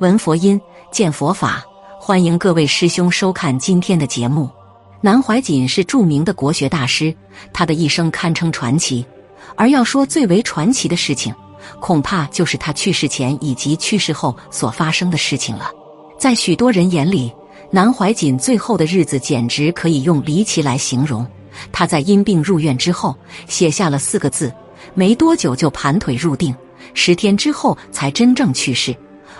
[0.00, 0.60] 闻佛音，
[0.90, 1.64] 见佛法。
[2.00, 4.50] 欢迎各位师兄收看今天的节目。
[5.00, 7.14] 南怀瑾是著名的国学大师，
[7.52, 9.06] 他的一生堪称传奇。
[9.54, 11.32] 而要说最为传奇的事情，
[11.78, 15.70] 恐怕就是他去世前以及去世后所发生的事情了。
[16.18, 17.32] 在许多人眼里，
[17.70, 21.24] 南怀瑾最后的日子简直可以用离奇来形容。
[21.70, 23.16] 他在因病入院之后，
[23.46, 24.52] 写下了四个字，
[24.92, 26.52] 没多久就盘腿入定，
[26.94, 28.92] 十天之后才真正去世。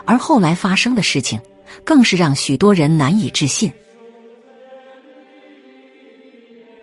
[0.05, 1.41] 而后来发生的事情，
[1.85, 3.73] 更是让许多人难以置信。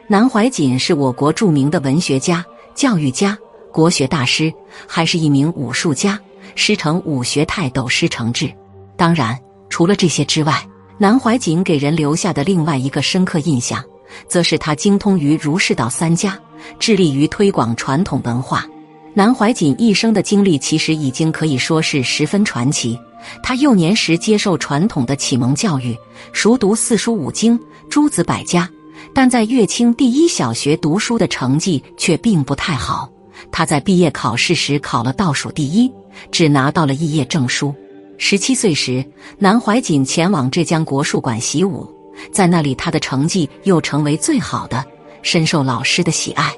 [0.08, 3.38] 南怀瑾是我国著名的文学家、教育家、
[3.72, 4.54] 国学大师，
[4.86, 6.20] 还是一名武术家，
[6.56, 8.52] 师承武学泰斗师承志。
[8.98, 13.82] 当然，除了这些之外，南怀瑾给人留下的另外一个深刻印象，
[14.28, 16.38] 则是他精通于儒释道三家，
[16.78, 18.66] 致力于推广传统文化。
[19.14, 22.98] 南怀瑾一生的经历其实已经可以说是十分传奇。
[23.44, 25.96] 他幼年时接受传统的启蒙教育，
[26.32, 28.68] 熟读四书五经、诸子百家，
[29.14, 33.10] 但在乐清第一小学读书的成绩却并不太好。
[33.52, 35.92] 他在毕业考试时考了倒数第一，
[36.32, 37.74] 只拿到了肄业证书。
[38.18, 39.04] 十七岁时，
[39.38, 41.88] 南怀瑾前往浙江国术馆习武，
[42.32, 44.84] 在那里他的成绩又成为最好的，
[45.22, 46.52] 深受老师的喜爱。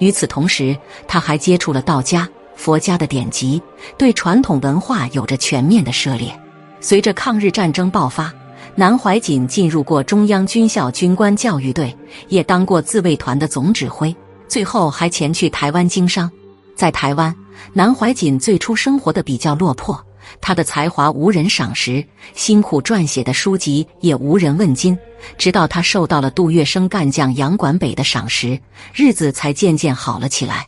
[0.00, 3.62] 与此同时，他还接触了道家、佛家的典籍，
[3.96, 6.38] 对传统文化有着全面的涉猎。
[6.80, 8.32] 随着抗日战争爆发，
[8.74, 11.96] 南怀瑾进入过中央军校军官教育队，
[12.28, 14.16] 也当过自卫团的总指挥，
[14.48, 16.30] 最后还前去台湾经商。
[16.74, 17.36] 在台湾，
[17.74, 20.02] 南怀瑾最初生活的比较落魄，
[20.40, 24.98] 他的才华无人赏识，辛苦撰写的书籍也无人问津。
[25.36, 28.58] 直到他受到了杜月笙干将杨管北的赏识，
[28.94, 30.66] 日子才渐渐好了起来。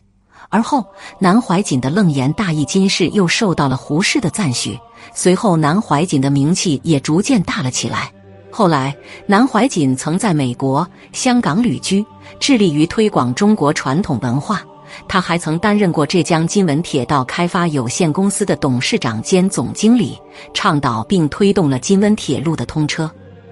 [0.49, 0.85] 而后，
[1.17, 4.79] 南怀瑾的楞严大义金饰又受到了胡适的赞许，
[5.11, 8.11] 随后南怀瑾的名气也逐渐大了起来。
[8.51, 8.95] 后来，
[9.25, 12.05] 南怀瑾曾在美国、香港旅居，
[12.39, 14.63] 致力于推广中国传统文化。
[15.07, 20.17] 他还曾担任过浙江金文铁道开发有限公司的董事长兼总经理，
[20.53, 23.09] 倡导并推动了金温铁路的通车。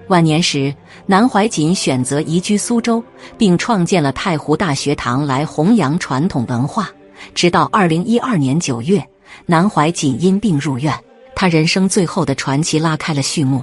[0.08, 0.74] 晚年时，
[1.06, 3.02] 南怀瑾选择移居苏州，
[3.38, 6.90] 并创建了太湖大学堂来弘扬传统文化。
[7.34, 9.02] 直到二零一二年九月，
[9.46, 10.92] 南怀瑾因病入院，
[11.34, 13.62] 他人生最后的传奇拉开了序幕。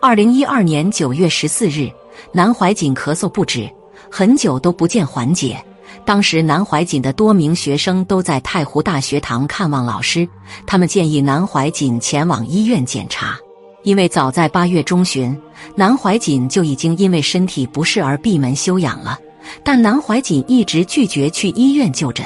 [0.00, 1.90] 二零一二年九月十四日，
[2.32, 3.70] 南怀瑾咳嗽不止，
[4.10, 5.62] 很久都不见缓解。
[6.08, 10.26] 当时，南怀瑾的多名学生都在太湖大学堂看望老师，
[10.66, 13.36] 他们建议南怀瑾前往医院检查。
[13.82, 15.38] 因为早在八月中旬，
[15.74, 19.18] 南怀瑾就已经因为身体不适而闭门休养了。
[19.62, 22.24] 但南怀瑾一直拒绝去医院就诊，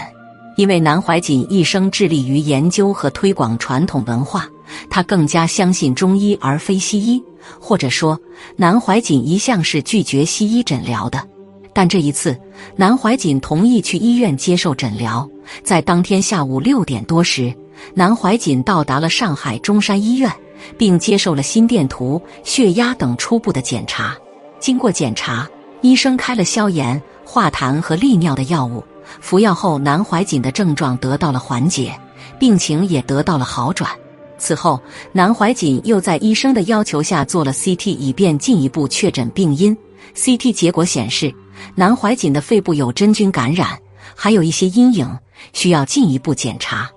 [0.56, 4.48] 因为南怀瑾一生致力于研究和推广传统文化，
[4.90, 7.20] 他更加相信中医而非西医，
[7.58, 8.16] 或者说，
[8.54, 11.31] 南怀瑾一向是拒绝西医诊疗的。
[11.74, 12.38] 但这一次，
[12.76, 15.28] 南怀瑾同意去医院接受诊疗。
[15.62, 17.54] 在当天下午六点多时，
[17.94, 20.30] 南怀瑾到达了上海中山医院。
[20.78, 24.16] 并接受了心电图、血压等初步的检查。
[24.60, 25.48] 经过检查，
[25.80, 28.82] 医生开了消炎、化痰和利尿的药物。
[29.20, 31.92] 服药后，南怀瑾的症状得到了缓解，
[32.38, 33.90] 病情也得到了好转。
[34.38, 34.80] 此后，
[35.12, 39.76] 南怀瑾又在医生的要求下做了 CT，以便进一步确诊病因。
[40.14, 41.34] CT 结果显示，
[41.74, 43.78] 南怀瑾的肺部有真菌感染，
[44.14, 45.18] 还有一些阴影，
[45.52, 46.90] 需要进一步检查。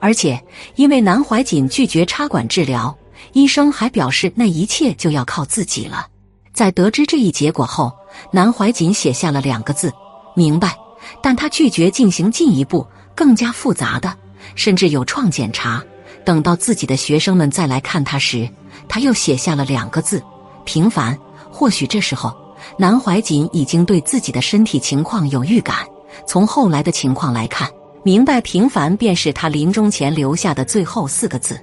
[0.00, 0.42] 而且，
[0.76, 2.96] 因为南怀瑾拒绝插管治疗。
[3.32, 6.06] 医生还表示，那一切就要靠自己了。
[6.52, 7.92] 在得知这一结果后，
[8.30, 9.92] 南怀瑾写下了两个字
[10.34, 10.76] ：“明白。”
[11.22, 14.12] 但他拒绝进行进一步、更加复杂的，
[14.54, 15.82] 甚至有创检查。
[16.24, 18.48] 等到自己的学生们再来看他时，
[18.88, 20.22] 他又写下了两个字
[20.64, 21.16] ：“平凡。”
[21.50, 22.34] 或许这时候，
[22.76, 25.78] 南怀瑾已经对自己的身体情况有预感。
[26.26, 27.68] 从后来的情况来看
[28.04, 31.58] ，“明白平凡”便是他临终前留下的最后四个字。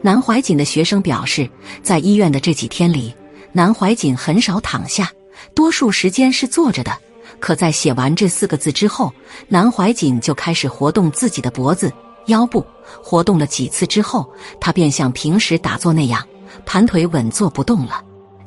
[0.00, 1.48] 南怀瑾的学生表示，
[1.82, 3.14] 在医院的这几天里，
[3.52, 5.10] 南怀瑾很少躺下，
[5.54, 6.92] 多数时间是坐着的。
[7.38, 9.12] 可在写完这四个字之后，
[9.48, 11.92] 南怀瑾就开始活动自己的脖子、
[12.26, 12.64] 腰部。
[13.00, 14.28] 活动了几次之后，
[14.60, 16.26] 他便像平时打坐那样，
[16.66, 18.02] 盘腿稳坐不动了。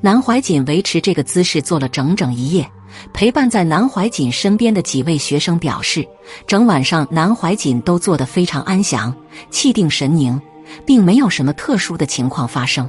[0.06, 2.69] 南怀瑾维持这个姿势坐了整整一夜。
[3.12, 6.07] 陪伴在南怀瑾身边的几位学生表示，
[6.46, 9.12] 整晚上南怀瑾都坐得非常安详，
[9.50, 10.40] 气定神宁。
[10.86, 12.88] 并没有什么特殊的情况发生，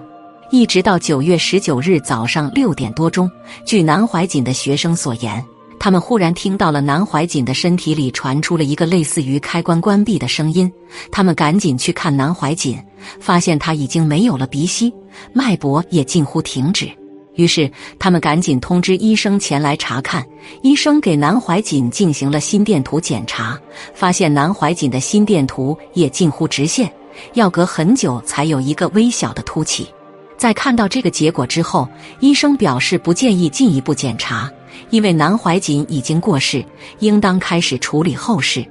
[0.51, 3.31] 一直到九月十九日早上六点多钟，
[3.65, 5.43] 据南怀瑾的学生所言，
[5.81, 10.71] 他们忽然听到了南怀瑾的身体里传出了一个类似于开关关闭的声音，
[11.11, 12.79] 他们赶紧去看南怀瑾，
[13.19, 14.93] 发现他已经没有了鼻息，
[15.33, 16.91] 脉搏也近乎停止。
[17.37, 20.25] 于是他们赶紧通知医生前来查看。
[20.63, 23.59] 医生给南怀瑾进行了心电图检查，
[23.95, 26.93] 发现南怀瑾的心电图也近乎直线，
[27.35, 29.89] 要隔很久才有一个微小的凸起。
[30.37, 31.89] 在看到这个结果之后，
[32.21, 34.51] 医生表示不建议进一步检查。
[34.91, 36.65] 因为南怀瑾已经过世，
[37.01, 38.65] 应当开始处理后事。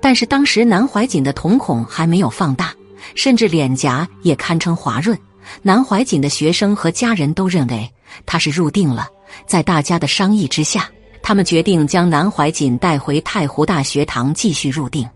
[0.00, 2.72] 但是当时南怀瑾的瞳孔还没有放大，
[3.14, 5.16] 甚至脸颊也堪称滑润。
[5.62, 7.88] 南怀瑾的学生和家人都认为
[8.26, 9.08] 他是入定了。
[9.46, 10.88] 在大家的商议之下，
[11.22, 15.08] 他们决定将南怀瑾带回太湖大学堂继续入定。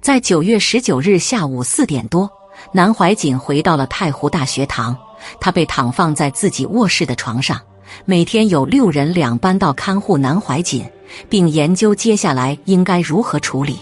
[0.00, 2.30] 在九月十九日下午四点多，
[2.72, 4.96] 南怀瑾回到了太湖大学堂，
[5.40, 7.60] 他被躺放在自己卧室的床上。
[8.04, 10.84] 每天有六人两班到看护南怀瑾，
[11.28, 13.78] 并研究接下来应该如何处理。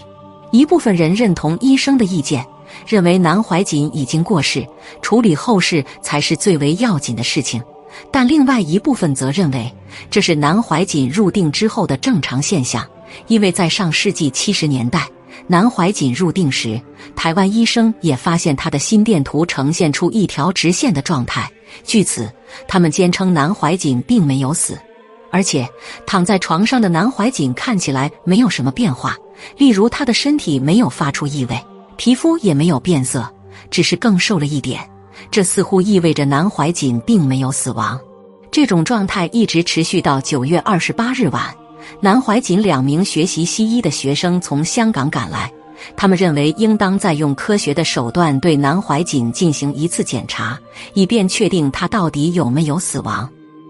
[0.51, 2.45] 一部分人认同医生的意见，
[2.85, 4.67] 认为南怀瑾已经过世，
[5.01, 7.61] 处理后事才是最为要紧的事情。
[8.11, 9.73] 但另外一部分则认为，
[10.09, 12.85] 这是南怀瑾入定之后的正常现象，
[13.27, 15.07] 因为在上世纪七十年代，
[15.47, 16.81] 南怀瑾入定时，
[17.15, 21.49] 台湾医生也发现他的心电图呈现出一条直线的状态。
[21.83, 22.31] 据此，
[22.67, 24.77] 他们坚称南怀瑾并没有死，
[25.31, 25.67] 而且
[26.05, 29.15] 躺在床上的南怀瑾看起来没有什么变化，
[29.57, 31.57] 例如他的身体没有发出异味，
[31.95, 33.27] 皮肤也没有变色，
[33.69, 34.90] 只是更瘦了一点。
[35.29, 37.99] 这似乎意味着南怀瑾并没有死亡。
[38.49, 41.43] 这种状态一直持续到九月二十八日晚，
[41.99, 45.51] 南怀瑾两名学习西医的学生从香港赶来。
[45.95, 50.59] 他们认为应当再用科学的手段对南怀瑾进行一次检查，
[50.93, 53.27] 以便确定他到底有没有死亡。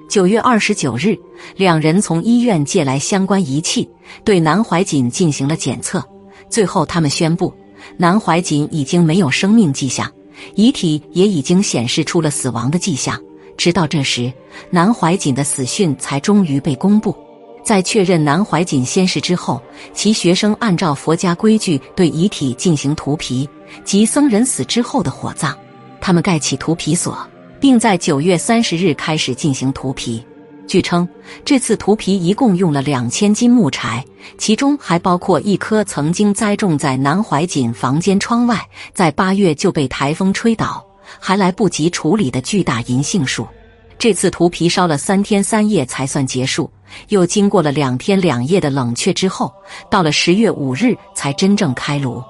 [0.09, 1.17] 九月二十九日，
[1.55, 3.87] 两人从医院借来相关仪器，
[4.25, 6.03] 对南怀瑾进行了检测。
[6.49, 7.53] 最后，他们宣布
[7.95, 10.11] 南怀瑾已经没有生命迹象，
[10.55, 13.19] 遗体也已经显示出了死亡的迹象。
[13.57, 14.31] 直到这时，
[14.69, 17.15] 南怀瑾的死讯才终于被公布。
[17.63, 19.61] 在确认南怀瑾仙逝之后，
[19.93, 23.47] 其学生按照佛家规矩对遗体进行涂皮，
[23.83, 25.55] 及僧人死之后的火葬。
[25.99, 27.15] 他们盖起涂皮所，
[27.59, 30.23] 并在九月三十日开始进行涂皮。
[30.71, 31.05] 据称，
[31.43, 34.01] 这次涂皮一共用了两千斤木柴，
[34.37, 38.57] 其中还包括一棵曾经栽种在南怀瑾房间窗外，
[38.93, 40.81] 在八月就被台风吹倒，
[41.19, 43.45] 还来不及处理的巨大银杏树。
[43.99, 46.71] 这次涂皮烧了三天三夜才算结束。
[47.09, 49.53] 又经过了两天两夜的冷却之后，
[49.89, 52.23] 到了十月五日才真正开炉。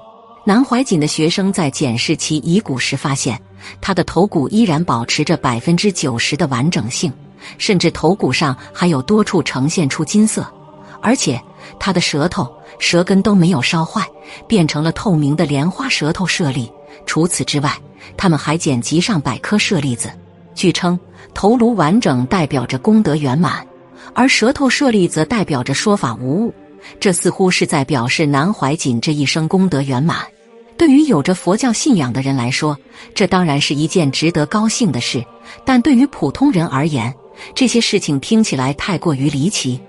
[0.44, 3.40] 南怀瑾的学生在检视其遗骨时发现，
[3.80, 7.12] 他的头骨依然保持着百分之九十的完整性，
[7.58, 10.46] 甚至头骨上还有多处呈现出金色，
[11.00, 11.40] 而且
[11.78, 14.06] 他的舌头、舌根都没有烧坏，
[14.46, 16.70] 变成了透明的莲花舌头舍利。
[17.06, 17.76] 除此之外，
[18.16, 20.10] 他们还捡集上百颗舍利子。
[20.54, 20.98] 据称，
[21.34, 23.66] 头颅完整代表着功德圆满。
[24.14, 26.54] 而舌头舍利则代表着说法无误，
[27.00, 30.18] 这似乎是在表示南怀瑾这一生功德圆满。
[30.76, 32.76] 对于有着佛教信仰的人来说，
[33.14, 35.20] 这当然是一件值得高兴的事；
[35.64, 37.14] 但对于普通人而言，
[37.54, 39.80] 这些事情听起来太过于离奇。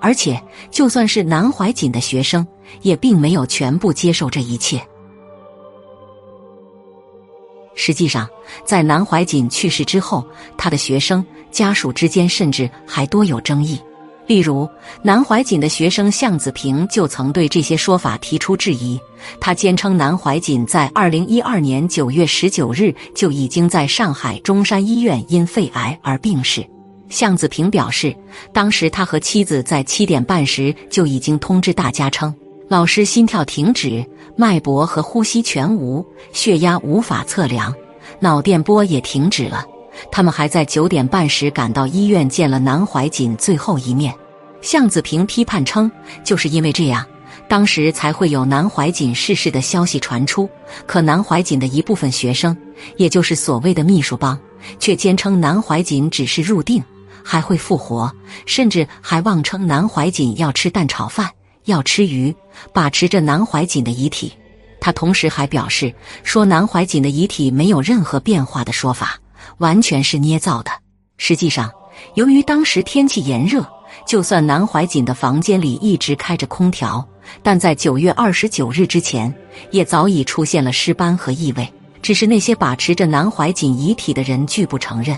[0.00, 2.46] 而且，就算是南怀瑾的学生，
[2.80, 4.80] 也并没有全部接受这一切。
[7.74, 8.28] 实际上，
[8.64, 10.26] 在南怀瑾去世之后，
[10.56, 13.78] 他的学生家属之间甚至还多有争议。
[14.26, 14.66] 例如，
[15.02, 18.98] 南怀瑾的学生向子平就曾对这些说法提出质疑。
[19.38, 26.64] 他坚称南怀瑾在二零一二年九月十九日就已经在上海中山医院因肺癌而病逝。
[27.10, 28.16] 向子平表示，
[28.52, 32.34] 当时他和妻子在七点半时就已经通知大家称。
[32.68, 34.02] 老师心跳停止，
[34.36, 37.74] 脉搏和呼吸全无，血压无法测量，
[38.20, 39.66] 脑电波也停止了。
[40.10, 44.14] 他们还在九点半时赶到医院见了南怀瑾最后一面。
[44.62, 45.90] 向子平批判称，
[46.22, 47.04] 就是因为这样，
[47.48, 50.48] 当时才会有南怀瑾逝世的消息传出。
[50.86, 52.56] 可南怀瑾的一部分学生，
[52.96, 54.38] 也就是所谓的秘书帮，
[54.78, 56.80] 却坚称南怀瑾只是入定，
[57.24, 58.12] 还会复活，
[58.46, 61.30] 甚至还妄称南怀瑾要吃蛋炒饭。
[61.66, 62.34] 要吃鱼，
[62.72, 64.32] 把持着南怀瑾的遗体。
[64.80, 69.18] 他同时还表示说，南怀瑾的遗体没有任何变化的说法，
[69.58, 70.70] 完全是捏造的。
[71.18, 71.70] 实际上，
[72.14, 73.64] 由于当时天气炎热，
[74.06, 77.06] 就算南怀瑾的房间里一直开着空调，
[77.42, 79.32] 但在九月二十九日之前，
[79.70, 81.72] 也早已出现了尸斑和异味。
[82.00, 85.16] 只是那些把持着南怀瑾遗体的人拒不承认。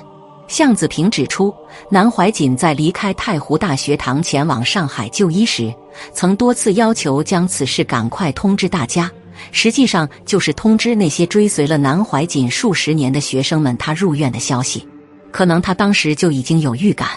[0.52, 1.50] 向子平指出，
[1.88, 5.74] 南怀瑾在离开太湖大学堂前往上海就医时，
[6.12, 9.10] 曾多次要求将此事赶快通知大家，
[9.50, 14.86] 实际上就是通知那些追随了南怀瑾数十年的学生们他入院的消息。
[15.30, 17.08] 可能他当时就已经有预感，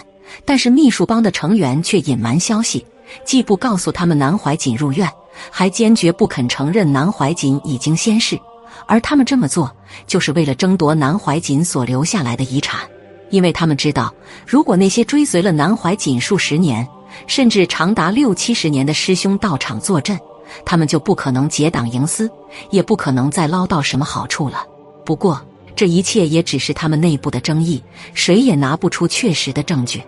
[0.46, 2.86] 但是秘书帮的成员却隐瞒消息，
[3.26, 5.06] 既不告诉他们南怀瑾入院，
[5.50, 8.40] 还坚决不肯承认南怀瑾已经仙逝。
[8.86, 9.70] 而他们这么做，
[10.06, 12.80] 就是为了争夺南怀瑾所留下来的遗产。
[13.30, 14.12] 因为他们知道，
[14.46, 16.86] 如果那些追随了南怀瑾数十年，
[17.26, 20.18] 甚至长达六七十年的师兄到场坐镇，
[20.64, 22.30] 他们就不可能结党营私，
[22.70, 24.64] 也不可能再捞到什么好处了。
[25.04, 25.40] 不过，
[25.74, 27.82] 这一切也只是他们内部的争议，
[28.14, 30.02] 谁也拿不出确实的证据。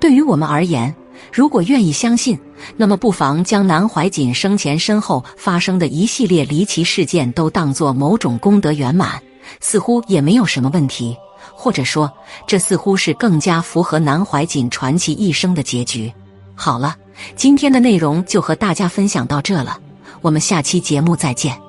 [0.00, 0.94] 对于我们而言，
[1.32, 2.38] 如果愿意相信，
[2.76, 9.22] 那么不妨将南怀瑾生前身后发生的一系列离奇事件都当作某种功德圆满，
[9.60, 11.16] 似乎也没有什么问题。
[11.52, 12.10] 或者说，
[12.46, 16.12] 这似乎是更加符合南怀瑾传奇一生的结局。
[16.54, 16.96] 好了，
[17.34, 19.78] 今天的内容就和大家分享到这了，
[20.20, 21.63] 我们下期节目再见。